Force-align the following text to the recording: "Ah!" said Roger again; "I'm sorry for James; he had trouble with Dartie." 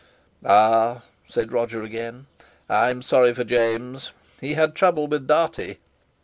"Ah!" 0.43 1.03
said 1.29 1.51
Roger 1.51 1.83
again; 1.83 2.25
"I'm 2.67 3.03
sorry 3.03 3.35
for 3.35 3.43
James; 3.43 4.11
he 4.39 4.55
had 4.55 4.73
trouble 4.73 5.05
with 5.05 5.27
Dartie." 5.27 5.77